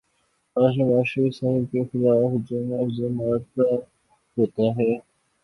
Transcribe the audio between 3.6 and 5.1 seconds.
ذکر ہوتا ہے،